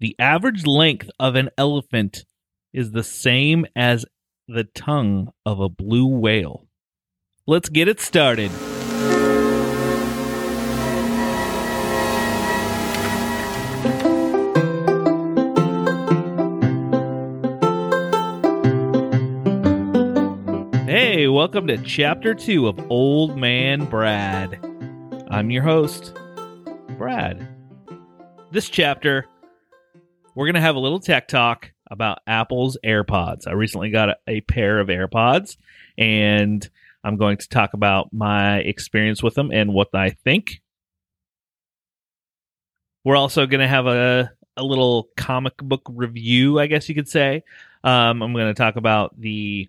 The 0.00 0.14
average 0.20 0.64
length 0.64 1.10
of 1.18 1.34
an 1.34 1.50
elephant 1.58 2.24
is 2.72 2.92
the 2.92 3.02
same 3.02 3.66
as 3.74 4.06
the 4.46 4.62
tongue 4.62 5.32
of 5.44 5.58
a 5.58 5.68
blue 5.68 6.06
whale. 6.06 6.68
Let's 7.48 7.68
get 7.68 7.88
it 7.88 7.98
started. 7.98 8.52
Hey, 20.86 21.26
welcome 21.26 21.66
to 21.66 21.76
chapter 21.84 22.36
two 22.36 22.68
of 22.68 22.78
Old 22.88 23.36
Man 23.36 23.86
Brad. 23.86 24.64
I'm 25.28 25.50
your 25.50 25.64
host, 25.64 26.16
Brad. 26.96 27.48
This 28.52 28.68
chapter, 28.68 29.26
we're 30.34 30.46
going 30.46 30.54
to 30.54 30.60
have 30.60 30.76
a 30.76 30.80
little 30.80 31.00
tech 31.00 31.28
talk 31.28 31.72
about 31.90 32.18
Apple's 32.26 32.78
AirPods. 32.84 33.46
I 33.46 33.52
recently 33.52 33.90
got 33.90 34.10
a, 34.10 34.16
a 34.26 34.40
pair 34.42 34.78
of 34.78 34.88
AirPods, 34.88 35.56
and 35.96 36.68
I'm 37.02 37.16
going 37.16 37.38
to 37.38 37.48
talk 37.48 37.74
about 37.74 38.12
my 38.12 38.58
experience 38.58 39.22
with 39.22 39.34
them 39.34 39.50
and 39.50 39.72
what 39.72 39.88
I 39.94 40.10
think. 40.10 40.60
We're 43.04 43.16
also 43.16 43.46
going 43.46 43.60
to 43.60 43.68
have 43.68 43.86
a, 43.86 44.32
a 44.56 44.62
little 44.62 45.08
comic 45.16 45.56
book 45.58 45.82
review, 45.88 46.58
I 46.58 46.66
guess 46.66 46.88
you 46.88 46.94
could 46.94 47.08
say. 47.08 47.44
Um, 47.82 48.22
I'm 48.22 48.32
going 48.32 48.48
to 48.48 48.54
talk 48.54 48.76
about 48.76 49.18
the 49.18 49.68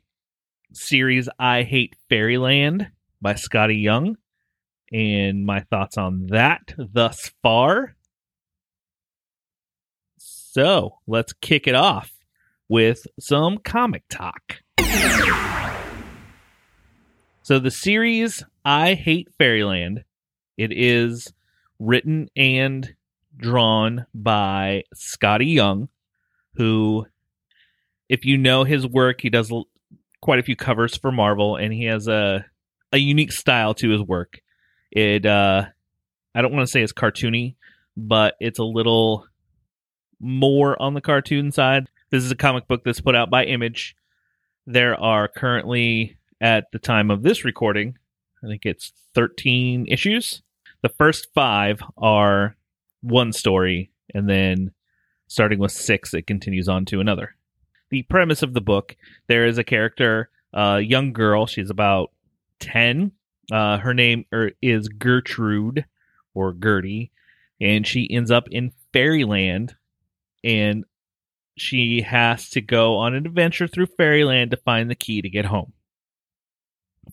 series 0.74 1.30
I 1.38 1.64
Hate 1.64 1.96
Fairyland 2.10 2.92
by 3.22 3.34
Skottie 3.34 3.82
Young 3.82 4.18
and 4.92 5.46
my 5.46 5.62
thoughts 5.62 5.98
on 5.98 6.28
that 6.28 6.74
thus 6.78 7.32
far. 7.42 7.96
So 10.52 10.98
let's 11.06 11.32
kick 11.32 11.68
it 11.68 11.76
off 11.76 12.12
with 12.68 13.06
some 13.20 13.60
comic 13.60 14.02
talk. 14.10 14.64
So 17.44 17.60
the 17.60 17.70
series 17.70 18.44
I 18.66 18.96
Hate 18.96 19.28
Fairyland, 19.38 20.06
it 20.58 20.72
is 20.72 21.32
written 21.78 22.30
and 22.36 22.96
drawn 23.38 24.08
by 24.16 24.86
Skottie 24.96 25.54
Young, 25.54 25.88
who, 26.56 27.06
if 28.08 28.26
you 28.26 28.36
know 28.36 28.64
his 28.64 28.88
work, 28.88 29.22
he 29.22 29.30
does 29.30 29.54
quite 30.20 30.40
a 30.40 30.44
few 30.44 30.56
covers 30.56 30.98
for 30.98 31.12
Marvel, 31.12 31.58
and 31.58 31.72
he 31.72 31.84
has 31.86 32.08
a 32.08 32.44
a 32.92 32.98
unique 32.98 33.32
style 33.32 33.76
to 33.76 33.92
his 33.92 34.02
work. 34.02 34.42
It 34.90 35.28
uh, 35.28 35.66
I 36.34 36.42
don't 36.42 36.54
want 36.54 36.66
to 36.66 36.72
say 36.72 36.82
it's 36.82 36.92
cartoony, 36.92 37.54
but 37.96 38.34
it's 38.40 38.58
a 38.58 38.64
little 38.64 39.29
more 40.20 40.82
on 40.82 40.94
the 40.94 41.02
cartoon 41.02 41.52
side. 41.52 41.90
This 42.10 42.24
is 42.24 42.32
a 42.32 42.36
comic 42.36 42.68
book 42.68 42.84
that's 42.84 43.02
put 43.02 43.16
out 43.16 43.30
by 43.30 43.46
Image. 43.46 43.96
There 44.66 45.00
are 45.00 45.28
currently, 45.28 46.18
at 46.42 46.72
the 46.72 46.80
time 46.80 47.12
of 47.12 47.24
this 47.24 47.46
recording, 47.46 47.98
I 48.44 48.48
think 48.48 48.66
it's 48.66 48.94
13 49.16 49.86
issues. 49.88 50.42
The 50.82 50.90
first 50.90 51.28
five 51.34 51.82
are 51.98 52.56
one 53.02 53.34
story, 53.34 53.92
and 54.14 54.30
then 54.30 54.72
starting 55.28 55.60
with 55.60 55.72
six, 55.72 56.14
it 56.14 56.28
continues 56.28 56.70
on 56.70 56.86
to 56.86 57.00
another 57.00 57.36
the 57.90 58.04
premise 58.04 58.44
of 58.44 58.54
the 58.54 58.62
book, 58.62 58.96
there 59.28 59.46
is 59.46 59.58
a 59.58 59.64
character, 59.64 60.30
a 60.54 60.80
young 60.80 61.14
girl. 61.14 61.46
She's 61.46 61.70
about 61.70 62.12
ten. 62.60 63.12
Uh, 63.52 63.80
her 63.80 63.94
name 63.94 64.26
er, 64.32 64.52
is 64.62 64.88
Gertrude 64.88 65.86
or 66.34 66.54
Gertie, 66.54 67.12
and 67.60 67.86
she 67.86 68.10
ends 68.12 68.30
up 68.30 68.48
in 68.50 68.72
Fairyland, 68.94 69.76
and 70.44 70.86
she 71.58 72.02
has 72.02 72.50
to 72.52 72.62
go 72.62 72.98
on 72.98 73.16
an 73.16 73.26
adventure 73.26 73.68
through 73.68 73.88
Fairyland 73.98 74.52
to 74.52 74.58
find 74.58 74.90
the 74.90 74.96
key 74.96 75.22
to 75.22 75.30
get 75.30 75.46
home. 75.46 75.74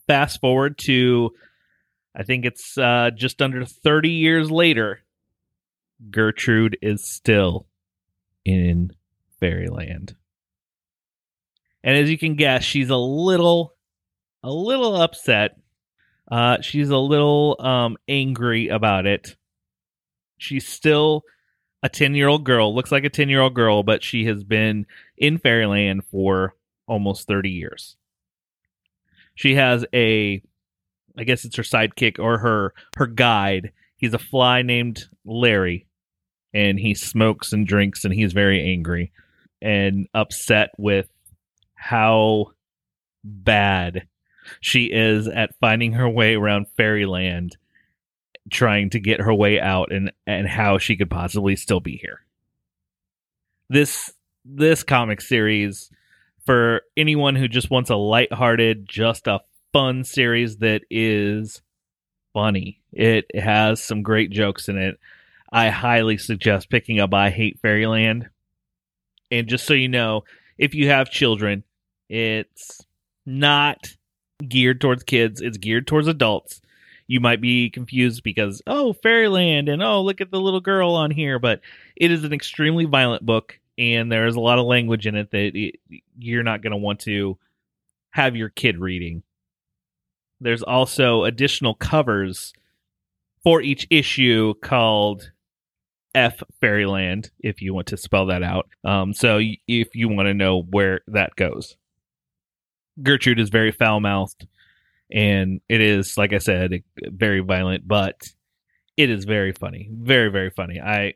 Fast 0.07 0.41
forward 0.41 0.79
to, 0.79 1.31
I 2.15 2.23
think 2.23 2.45
it's 2.45 2.79
uh, 2.79 3.11
just 3.15 3.43
under 3.43 3.65
30 3.65 4.11
years 4.11 4.51
later, 4.51 5.01
Gertrude 6.11 6.79
is 6.83 7.09
still 7.09 7.67
in 8.45 8.93
Fairyland. 9.41 10.15
And 11.83 11.97
as 11.97 12.11
you 12.11 12.19
can 12.19 12.37
guess, 12.37 12.63
she's 12.63 12.91
a 12.91 12.97
little 12.97 13.75
a 14.43 14.51
little 14.51 14.95
upset. 14.97 15.57
Uh, 16.31 16.61
she's 16.61 16.91
a 16.91 16.97
little 16.97 17.57
um, 17.59 17.97
angry 18.09 18.69
about 18.69 19.07
it. 19.07 19.37
She's 20.39 20.67
still 20.67 21.23
a 21.87 21.89
10 21.89 22.17
year 22.17 22.27
old 22.27 22.43
girl, 22.43 22.75
looks 22.75 22.91
like 22.91 23.05
a 23.05 23.09
10 23.09 23.29
year 23.29 23.41
old 23.41 23.55
girl, 23.55 23.85
but 23.85 24.03
she 24.03 24.27
has 24.27 24.43
been 24.43 24.87
in 25.17 25.39
Fairyland 25.39 26.05
for 26.05 26.57
almost 26.89 27.29
30 27.29 27.51
years. 27.51 27.97
She 29.37 29.55
has 29.55 29.87
a, 29.95 30.43
I 31.17 31.25
guess 31.25 31.45
it's 31.45 31.57
her 31.57 31.63
sidekick 31.63 32.19
or 32.19 32.39
her 32.39 32.75
her 32.97 33.07
guide. 33.07 33.73
He's 33.97 34.15
a 34.15 34.19
fly 34.19 34.63
named 34.63 35.05
Larry, 35.25 35.87
and 36.53 36.79
he 36.79 36.95
smokes 36.95 37.53
and 37.53 37.67
drinks, 37.67 38.05
and 38.05 38.13
he's 38.13 38.33
very 38.33 38.61
angry 38.61 39.13
and 39.63 40.09
upset 40.13 40.71
with 40.77 41.09
how 41.75 42.53
bad 43.23 44.09
she 44.61 44.87
is 44.87 45.29
at 45.29 45.57
finding 45.61 45.93
her 45.93 46.09
way 46.09 46.35
around 46.35 46.67
fairyland 46.77 47.57
trying 48.51 48.91
to 48.91 49.01
get 49.01 49.21
her 49.21 49.35
way 49.35 49.61
out 49.61 49.93
and 49.93 50.13
and 50.27 50.49
how 50.49 50.79
she 50.79 50.97
could 50.97 51.11
possibly 51.11 51.57
still 51.57 51.81
be 51.81 51.97
here. 51.97 52.21
This 53.69 54.13
this 54.45 54.83
comic 54.83 55.21
series 55.21 55.91
for 56.45 56.83
anyone 56.97 57.35
who 57.35 57.49
just 57.49 57.71
wants 57.71 57.91
a 57.91 57.97
light-hearted 57.97 58.89
just 58.89 59.27
a 59.27 59.41
fun 59.73 60.05
series 60.05 60.59
that 60.59 60.83
is 60.91 61.61
funny 62.33 62.81
it 62.93 63.25
has 63.35 63.83
some 63.83 64.03
great 64.03 64.31
jokes 64.31 64.69
in 64.69 64.79
it. 64.79 64.99
I 65.53 65.71
highly 65.71 66.19
suggest 66.19 66.71
picking 66.71 67.01
up 67.01 67.13
i 67.15 67.31
hate 67.31 67.59
fairyland. 67.61 68.29
And 69.31 69.49
just 69.49 69.67
so 69.67 69.75
you 69.75 69.89
know 69.89 70.23
if 70.57 70.75
you 70.75 70.89
have 70.89 71.11
children 71.11 71.65
it's 72.09 72.87
not 73.25 73.97
geared 74.47 74.81
towards 74.81 75.03
kids, 75.03 75.41
it's 75.41 75.59
geared 75.59 75.87
towards 75.87 76.09
adults. 76.09 76.61
You 77.09 77.21
might 77.21 77.41
be 77.41 77.71
confused 77.71 78.23
because, 78.23 78.63
oh, 78.67 78.93
Fairyland, 78.93 79.69
and 79.69 79.83
oh, 79.83 80.03
look 80.03 80.21
at 80.21 80.31
the 80.31 80.41
little 80.41 80.61
girl 80.61 80.93
on 80.93 81.11
here. 81.11 81.39
But 81.39 81.61
it 81.95 82.11
is 82.11 82.25
an 82.25 82.33
extremely 82.33 82.85
violent 82.85 83.25
book, 83.25 83.59
and 83.79 84.11
there 84.11 84.27
is 84.27 84.37
a 84.37 84.41
lot 84.41 84.59
of 84.59 84.67
language 84.67 85.07
in 85.07 85.15
it 85.15 85.31
that 85.31 85.57
it, 85.57 85.77
you're 86.19 86.43
not 86.43 86.63
going 86.63 86.73
to 86.73 86.77
want 86.77 87.01
to 87.01 87.39
have 88.11 88.35
your 88.35 88.49
kid 88.49 88.79
reading. 88.79 89.23
There's 90.41 90.63
also 90.63 91.25
additional 91.25 91.75
covers 91.75 92.53
for 93.43 93.61
each 93.61 93.87
issue 93.91 94.55
called 94.61 95.31
F 96.15 96.43
Fairyland, 96.61 97.31
if 97.41 97.63
you 97.63 97.75
want 97.75 97.87
to 97.89 97.97
spell 97.97 98.27
that 98.27 98.43
out. 98.43 98.69
Um, 98.85 99.13
so 99.13 99.39
if 99.69 99.95
you 99.95 100.09
want 100.09 100.27
to 100.27 100.35
know 100.35 100.63
where 100.63 101.03
that 101.09 101.37
goes. 101.37 101.77
Gertrude 103.03 103.39
is 103.39 103.51
very 103.51 103.71
foul 103.71 104.01
mouthed, 104.01 104.47
and 105.11 105.61
it 105.69 105.81
is, 105.81 106.17
like 106.17 106.33
I 106.33 106.39
said, 106.39 106.83
very 106.97 107.41
violent, 107.41 107.87
but 107.87 108.21
it 108.97 109.11
is 109.11 109.25
very 109.25 109.53
funny, 109.53 109.89
very 109.93 110.31
very 110.31 110.51
funny. 110.51 110.81
I 110.81 111.15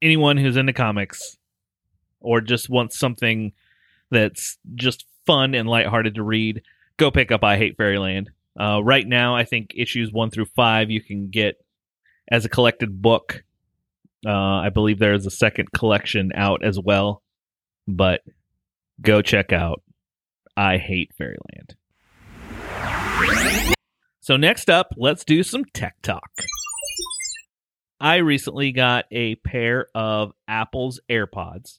anyone 0.00 0.36
who's 0.36 0.56
into 0.56 0.72
comics 0.72 1.36
or 2.20 2.40
just 2.40 2.68
wants 2.68 2.98
something 2.98 3.52
that's 4.10 4.58
just 4.74 5.04
fun 5.26 5.54
and 5.54 5.68
lighthearted 5.68 6.16
to 6.16 6.22
read, 6.22 6.62
go 6.96 7.10
pick 7.10 7.32
up 7.32 7.44
I 7.44 7.56
Hate 7.56 7.76
Fairyland. 7.76 8.30
Uh, 8.58 8.82
right 8.82 9.06
now, 9.06 9.34
I 9.34 9.44
think 9.44 9.72
issues 9.74 10.12
one 10.12 10.30
through 10.30 10.46
five 10.56 10.90
you 10.90 11.02
can 11.02 11.30
get 11.30 11.56
as 12.30 12.44
a 12.44 12.50
collected 12.50 13.00
book. 13.00 13.44
Uh, 14.26 14.30
I 14.30 14.68
believe 14.68 14.98
there 14.98 15.14
is 15.14 15.26
a 15.26 15.30
second 15.30 15.72
collection 15.72 16.32
out 16.34 16.64
as 16.64 16.78
well, 16.78 17.22
but 17.88 18.20
go 19.00 19.22
check 19.22 19.52
out 19.52 19.82
I 20.56 20.78
hate 20.78 21.12
Fairyland. 21.16 21.76
So, 24.20 24.36
next 24.36 24.70
up, 24.70 24.94
let's 24.96 25.24
do 25.24 25.42
some 25.42 25.64
tech 25.74 25.96
talk. 26.02 26.30
I 27.98 28.16
recently 28.16 28.72
got 28.72 29.04
a 29.10 29.34
pair 29.36 29.86
of 29.94 30.32
Apple's 30.46 31.00
AirPods. 31.10 31.78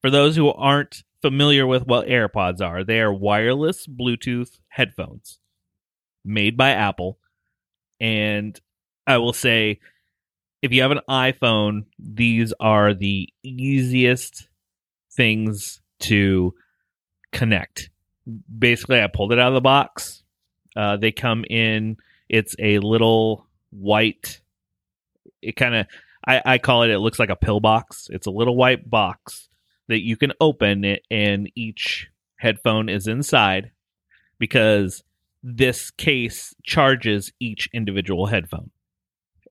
For 0.00 0.10
those 0.10 0.34
who 0.36 0.48
aren't 0.52 1.04
familiar 1.20 1.66
with 1.66 1.86
what 1.86 2.08
AirPods 2.08 2.60
are, 2.60 2.82
they 2.84 3.00
are 3.00 3.12
wireless 3.12 3.86
Bluetooth 3.86 4.58
headphones 4.68 5.38
made 6.24 6.56
by 6.56 6.70
Apple. 6.70 7.18
And 8.00 8.58
I 9.06 9.18
will 9.18 9.32
say, 9.32 9.78
if 10.60 10.72
you 10.72 10.82
have 10.82 10.90
an 10.90 11.00
iPhone, 11.08 11.84
these 11.98 12.52
are 12.58 12.94
the 12.94 13.28
easiest 13.42 14.48
things 15.12 15.80
to 16.00 16.54
connect. 17.32 17.90
Basically, 18.58 19.00
I 19.00 19.08
pulled 19.08 19.32
it 19.32 19.38
out 19.38 19.48
of 19.48 19.54
the 19.54 19.60
box. 19.60 20.22
Uh, 20.76 20.96
they 20.96 21.12
come 21.12 21.44
in. 21.48 21.96
It's 22.28 22.54
a 22.58 22.78
little 22.78 23.46
white. 23.70 24.40
It 25.40 25.56
kind 25.56 25.74
of. 25.74 25.86
I, 26.26 26.40
I 26.44 26.58
call 26.58 26.82
it. 26.84 26.90
It 26.90 27.00
looks 27.00 27.18
like 27.18 27.30
a 27.30 27.36
pillbox. 27.36 28.08
It's 28.10 28.26
a 28.26 28.30
little 28.30 28.56
white 28.56 28.88
box 28.88 29.48
that 29.88 30.02
you 30.02 30.16
can 30.16 30.32
open 30.40 30.84
it, 30.84 31.02
and 31.10 31.50
each 31.56 32.08
headphone 32.38 32.88
is 32.88 33.06
inside 33.06 33.70
because 34.38 35.02
this 35.42 35.90
case 35.90 36.54
charges 36.62 37.32
each 37.40 37.68
individual 37.72 38.26
headphone. 38.26 38.70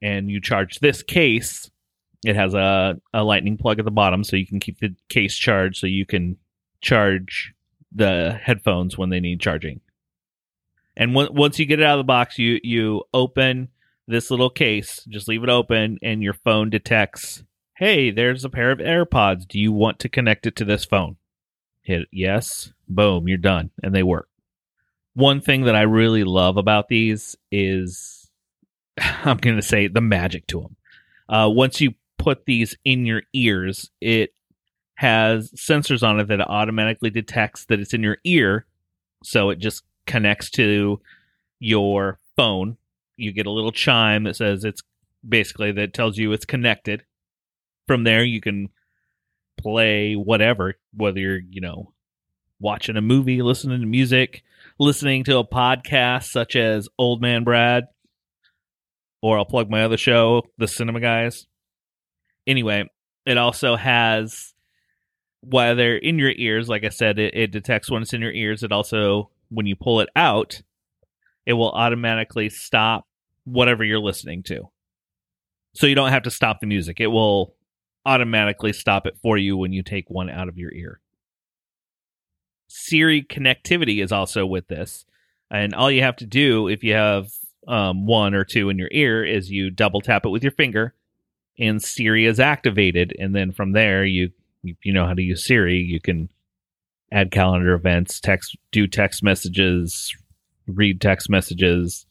And 0.01 0.29
you 0.29 0.41
charge 0.41 0.79
this 0.79 1.03
case. 1.03 1.69
It 2.25 2.35
has 2.35 2.53
a, 2.53 2.95
a 3.13 3.23
lightning 3.23 3.57
plug 3.57 3.79
at 3.79 3.85
the 3.85 3.91
bottom, 3.91 4.23
so 4.23 4.35
you 4.35 4.47
can 4.47 4.59
keep 4.59 4.79
the 4.79 4.95
case 5.09 5.35
charged, 5.35 5.77
so 5.77 5.87
you 5.87 6.05
can 6.05 6.37
charge 6.81 7.53
the 7.91 8.39
headphones 8.41 8.97
when 8.97 9.09
they 9.09 9.19
need 9.19 9.39
charging. 9.39 9.81
And 10.95 11.13
w- 11.13 11.31
once 11.31 11.59
you 11.59 11.65
get 11.65 11.79
it 11.79 11.85
out 11.85 11.99
of 11.99 12.05
the 12.05 12.07
box, 12.07 12.37
you 12.37 12.59
you 12.63 13.03
open 13.13 13.69
this 14.07 14.31
little 14.31 14.49
case, 14.49 15.05
just 15.09 15.27
leave 15.27 15.43
it 15.43 15.49
open, 15.49 15.97
and 16.01 16.21
your 16.21 16.33
phone 16.33 16.69
detects, 16.69 17.43
hey, 17.77 18.11
there's 18.11 18.43
a 18.43 18.49
pair 18.49 18.71
of 18.71 18.79
AirPods. 18.79 19.47
Do 19.47 19.59
you 19.59 19.71
want 19.71 19.99
to 19.99 20.09
connect 20.09 20.45
it 20.45 20.55
to 20.57 20.65
this 20.65 20.85
phone? 20.85 21.17
Hit 21.81 22.07
yes, 22.11 22.71
boom, 22.87 23.27
you're 23.27 23.37
done, 23.37 23.71
and 23.81 23.95
they 23.95 24.03
work. 24.03 24.27
One 25.13 25.41
thing 25.41 25.63
that 25.63 25.75
I 25.75 25.81
really 25.81 26.23
love 26.23 26.57
about 26.57 26.87
these 26.87 27.35
is, 27.51 28.29
I'm 28.97 29.37
going 29.37 29.55
to 29.55 29.61
say, 29.61 29.87
the 29.87 30.01
magic 30.01 30.47
to 30.47 30.61
them. 30.61 30.75
Uh, 31.27 31.49
once 31.49 31.81
you 31.81 31.93
put 32.17 32.45
these 32.45 32.75
in 32.85 33.05
your 33.05 33.23
ears, 33.33 33.89
it 33.99 34.33
has 35.01 35.49
sensors 35.53 36.07
on 36.07 36.19
it 36.19 36.27
that 36.27 36.39
automatically 36.41 37.09
detects 37.09 37.65
that 37.65 37.79
it's 37.79 37.91
in 37.91 38.03
your 38.03 38.19
ear. 38.23 38.67
So 39.23 39.49
it 39.49 39.57
just 39.57 39.81
connects 40.05 40.51
to 40.51 41.01
your 41.59 42.19
phone. 42.35 42.77
You 43.17 43.31
get 43.31 43.47
a 43.47 43.51
little 43.51 43.71
chime 43.71 44.25
that 44.25 44.35
says 44.35 44.63
it's 44.63 44.83
basically 45.27 45.71
that 45.71 45.95
tells 45.95 46.19
you 46.19 46.31
it's 46.31 46.45
connected. 46.45 47.03
From 47.87 48.03
there, 48.03 48.23
you 48.23 48.41
can 48.41 48.69
play 49.59 50.13
whatever, 50.13 50.75
whether 50.93 51.19
you're, 51.19 51.39
you 51.49 51.61
know, 51.61 51.93
watching 52.59 52.95
a 52.95 53.01
movie, 53.01 53.41
listening 53.41 53.81
to 53.81 53.87
music, 53.87 54.43
listening 54.77 55.23
to 55.23 55.39
a 55.39 55.47
podcast 55.47 56.25
such 56.25 56.55
as 56.55 56.87
Old 56.99 57.23
Man 57.23 57.43
Brad, 57.43 57.85
or 59.23 59.39
I'll 59.39 59.45
plug 59.45 59.67
my 59.67 59.83
other 59.83 59.97
show, 59.97 60.43
The 60.59 60.67
Cinema 60.67 60.99
Guys. 60.99 61.47
Anyway, 62.45 62.87
it 63.25 63.39
also 63.39 63.75
has 63.75 64.53
whether 65.41 65.97
in 65.97 66.19
your 66.19 66.31
ears, 66.35 66.69
like 66.69 66.83
I 66.83 66.89
said, 66.89 67.19
it, 67.19 67.35
it 67.35 67.51
detects 67.51 67.89
when 67.89 68.01
it's 68.01 68.13
in 68.13 68.21
your 68.21 68.31
ears. 68.31 68.63
It 68.63 68.71
also, 68.71 69.29
when 69.49 69.65
you 69.65 69.75
pull 69.75 69.99
it 69.99 70.09
out, 70.15 70.61
it 71.45 71.53
will 71.53 71.71
automatically 71.71 72.49
stop 72.49 73.07
whatever 73.43 73.83
you're 73.83 73.99
listening 73.99 74.43
to. 74.43 74.69
So 75.73 75.87
you 75.87 75.95
don't 75.95 76.11
have 76.11 76.23
to 76.23 76.31
stop 76.31 76.59
the 76.59 76.67
music. 76.67 76.99
It 76.99 77.07
will 77.07 77.55
automatically 78.05 78.73
stop 78.73 79.05
it 79.05 79.17
for 79.21 79.37
you 79.37 79.57
when 79.57 79.73
you 79.73 79.83
take 79.83 80.09
one 80.09 80.29
out 80.29 80.47
of 80.47 80.57
your 80.57 80.71
ear. 80.73 80.99
Siri 82.67 83.23
connectivity 83.23 84.03
is 84.03 84.11
also 84.11 84.45
with 84.45 84.67
this. 84.67 85.05
And 85.49 85.73
all 85.73 85.91
you 85.91 86.01
have 86.01 86.15
to 86.17 86.25
do 86.25 86.67
if 86.67 86.83
you 86.83 86.93
have 86.93 87.27
um, 87.67 88.05
one 88.05 88.33
or 88.33 88.45
two 88.45 88.69
in 88.69 88.77
your 88.77 88.89
ear 88.91 89.23
is 89.23 89.51
you 89.51 89.69
double 89.69 90.01
tap 90.01 90.25
it 90.25 90.29
with 90.29 90.43
your 90.43 90.53
finger 90.53 90.93
and 91.59 91.81
Siri 91.81 92.25
is 92.25 92.39
activated. 92.39 93.13
And 93.19 93.35
then 93.35 93.51
from 93.51 93.73
there, 93.73 94.03
you 94.03 94.31
you 94.63 94.93
know 94.93 95.05
how 95.05 95.13
to 95.13 95.21
use 95.21 95.45
Siri. 95.45 95.77
You 95.77 95.99
can 95.99 96.29
add 97.11 97.31
calendar 97.31 97.73
events, 97.73 98.19
text, 98.19 98.55
do 98.71 98.87
text 98.87 99.23
messages, 99.23 100.15
read 100.67 101.01
text 101.01 101.29
messages, 101.29 102.05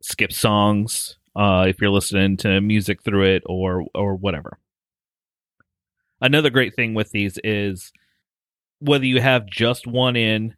skip 0.00 0.32
songs 0.32 1.16
uh, 1.34 1.64
if 1.66 1.80
you're 1.80 1.90
listening 1.90 2.36
to 2.38 2.60
music 2.60 3.02
through 3.02 3.24
it 3.34 3.42
or 3.46 3.84
or 3.94 4.14
whatever. 4.14 4.58
Another 6.20 6.50
great 6.50 6.76
thing 6.76 6.94
with 6.94 7.10
these 7.10 7.38
is 7.42 7.92
whether 8.78 9.04
you 9.04 9.20
have 9.20 9.46
just 9.46 9.86
one 9.86 10.16
in 10.16 10.54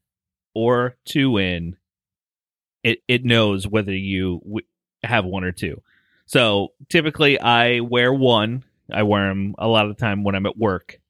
or 0.54 0.96
two 1.04 1.38
in, 1.38 1.76
it 2.82 2.98
it 3.08 3.24
knows 3.24 3.66
whether 3.66 3.94
you 3.94 4.40
w- 4.44 4.66
have 5.02 5.24
one 5.24 5.44
or 5.44 5.52
two. 5.52 5.82
So 6.26 6.72
typically, 6.88 7.38
I 7.38 7.80
wear 7.80 8.12
one. 8.12 8.64
I 8.92 9.02
wear 9.02 9.28
them 9.28 9.54
a 9.58 9.68
lot 9.68 9.86
of 9.86 9.96
the 9.96 10.00
time 10.00 10.24
when 10.24 10.34
I'm 10.34 10.46
at 10.46 10.56
work, 10.58 11.00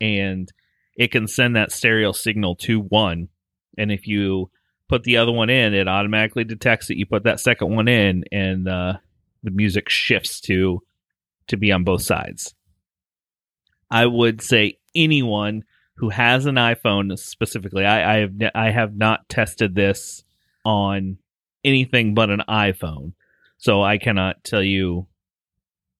and 0.00 0.50
it 0.96 1.10
can 1.12 1.26
send 1.26 1.56
that 1.56 1.72
stereo 1.72 2.12
signal 2.12 2.56
to 2.56 2.80
one. 2.80 3.28
And 3.78 3.90
if 3.90 4.06
you 4.06 4.50
put 4.88 5.04
the 5.04 5.16
other 5.16 5.32
one 5.32 5.50
in, 5.50 5.72
it 5.72 5.88
automatically 5.88 6.44
detects 6.44 6.88
that 6.88 6.98
you 6.98 7.06
put 7.06 7.24
that 7.24 7.40
second 7.40 7.74
one 7.74 7.88
in, 7.88 8.24
and 8.32 8.68
uh, 8.68 8.94
the 9.42 9.50
music 9.50 9.88
shifts 9.88 10.40
to 10.42 10.82
to 11.46 11.56
be 11.56 11.72
on 11.72 11.84
both 11.84 12.02
sides. 12.02 12.54
I 13.90 14.06
would 14.06 14.40
say 14.40 14.78
anyone 14.94 15.64
who 15.96 16.10
has 16.10 16.46
an 16.46 16.54
iPhone 16.54 17.18
specifically, 17.18 17.84
I, 17.84 18.16
I 18.16 18.20
have 18.20 18.32
I 18.54 18.70
have 18.70 18.96
not 18.96 19.28
tested 19.28 19.74
this 19.74 20.24
on 20.64 21.18
anything 21.64 22.14
but 22.14 22.30
an 22.30 22.42
iPhone, 22.48 23.12
so 23.58 23.82
I 23.82 23.98
cannot 23.98 24.44
tell 24.44 24.62
you 24.62 25.06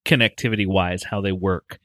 connectivity 0.05 0.67
wise 0.67 1.05
how 1.05 1.21
they 1.21 1.33
work. 1.33 1.79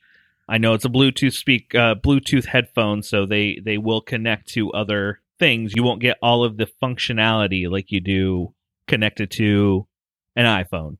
I 0.47 0.57
know 0.57 0.74
it's 0.74 0.86
a 0.86 0.89
Bluetooth 0.89 1.33
speak 1.33 1.74
uh, 1.74 1.95
Bluetooth 1.95 2.45
headphone, 2.45 3.01
so 3.01 3.25
they 3.25 3.59
they 3.63 3.77
will 3.77 4.01
connect 4.01 4.50
to 4.50 4.71
other 4.71 5.21
things. 5.39 5.74
You 5.75 5.83
won't 5.83 6.01
get 6.01 6.18
all 6.21 6.44
of 6.44 6.57
the 6.57 6.68
functionality 6.81 7.69
like 7.69 7.92
you 7.92 8.00
do 8.00 8.53
connected 8.88 9.31
to 9.31 9.88
an 10.36 10.45
iPhone. 10.45 10.97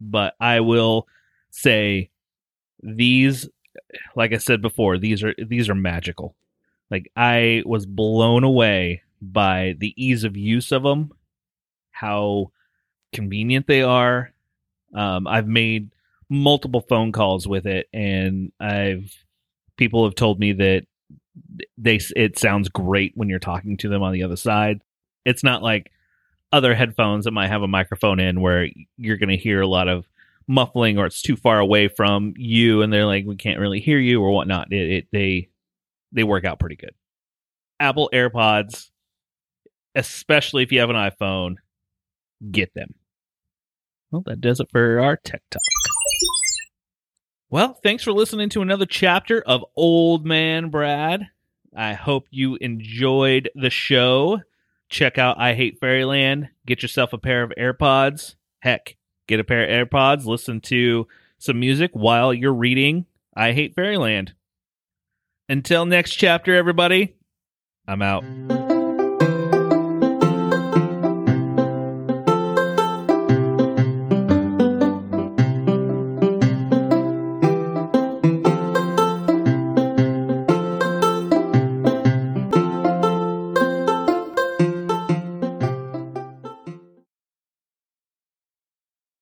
But 0.00 0.34
I 0.40 0.60
will 0.60 1.06
say 1.50 2.10
these 2.82 3.48
like 4.14 4.32
I 4.32 4.38
said 4.38 4.62
before, 4.62 4.98
these 4.98 5.22
are 5.22 5.34
these 5.38 5.68
are 5.68 5.74
magical. 5.74 6.34
Like 6.90 7.10
I 7.16 7.62
was 7.64 7.86
blown 7.86 8.44
away 8.44 9.02
by 9.20 9.74
the 9.78 9.94
ease 9.96 10.24
of 10.24 10.36
use 10.36 10.72
of 10.72 10.82
them, 10.82 11.12
how 11.90 12.52
convenient 13.12 13.66
they 13.66 13.82
are. 13.82 14.32
Um, 14.94 15.26
I've 15.26 15.48
made 15.48 15.90
multiple 16.28 16.84
phone 16.88 17.12
calls 17.12 17.46
with 17.46 17.66
it, 17.66 17.88
and 17.92 18.52
I've 18.60 19.12
people 19.76 20.04
have 20.04 20.14
told 20.14 20.40
me 20.40 20.52
that 20.52 20.86
they 21.76 22.00
it 22.14 22.38
sounds 22.38 22.68
great 22.68 23.12
when 23.14 23.28
you're 23.28 23.38
talking 23.38 23.76
to 23.78 23.88
them 23.88 24.02
on 24.02 24.12
the 24.12 24.22
other 24.22 24.36
side. 24.36 24.80
It's 25.24 25.44
not 25.44 25.62
like 25.62 25.90
other 26.52 26.74
headphones 26.74 27.24
that 27.24 27.32
might 27.32 27.48
have 27.48 27.62
a 27.62 27.68
microphone 27.68 28.20
in 28.20 28.40
where 28.40 28.68
you're 28.96 29.16
going 29.16 29.30
to 29.30 29.36
hear 29.36 29.60
a 29.60 29.66
lot 29.66 29.88
of 29.88 30.06
muffling 30.48 30.96
or 30.96 31.06
it's 31.06 31.22
too 31.22 31.36
far 31.36 31.58
away 31.58 31.88
from 31.88 32.32
you 32.36 32.82
and 32.82 32.92
they're 32.92 33.04
like 33.04 33.26
we 33.26 33.34
can't 33.34 33.58
really 33.58 33.80
hear 33.80 33.98
you 33.98 34.22
or 34.22 34.30
whatnot. 34.30 34.72
It, 34.72 34.90
it 34.90 35.06
they 35.12 35.48
they 36.12 36.24
work 36.24 36.44
out 36.44 36.60
pretty 36.60 36.76
good. 36.76 36.94
Apple 37.78 38.08
AirPods, 38.12 38.90
especially 39.94 40.62
if 40.62 40.72
you 40.72 40.80
have 40.80 40.90
an 40.90 40.96
iPhone, 40.96 41.56
get 42.50 42.72
them. 42.74 42.94
Well, 44.10 44.22
that 44.26 44.40
does 44.40 44.60
it 44.60 44.68
for 44.70 45.00
our 45.00 45.16
tech 45.16 45.42
talk. 45.50 45.60
Well, 47.56 47.72
thanks 47.72 48.04
for 48.04 48.12
listening 48.12 48.50
to 48.50 48.60
another 48.60 48.84
chapter 48.84 49.40
of 49.40 49.64
Old 49.74 50.26
Man 50.26 50.68
Brad. 50.68 51.28
I 51.74 51.94
hope 51.94 52.26
you 52.28 52.56
enjoyed 52.56 53.48
the 53.54 53.70
show. 53.70 54.42
Check 54.90 55.16
out 55.16 55.40
I 55.40 55.54
Hate 55.54 55.80
Fairyland. 55.80 56.50
Get 56.66 56.82
yourself 56.82 57.14
a 57.14 57.18
pair 57.18 57.42
of 57.42 57.54
AirPods. 57.58 58.34
Heck, 58.58 58.98
get 59.26 59.40
a 59.40 59.44
pair 59.44 59.64
of 59.64 59.88
AirPods. 59.88 60.26
Listen 60.26 60.60
to 60.60 61.06
some 61.38 61.58
music 61.58 61.92
while 61.94 62.34
you're 62.34 62.52
reading 62.52 63.06
I 63.34 63.52
Hate 63.52 63.74
Fairyland. 63.74 64.34
Until 65.48 65.86
next 65.86 66.16
chapter, 66.16 66.54
everybody, 66.54 67.16
I'm 67.88 68.02
out. 68.02 68.65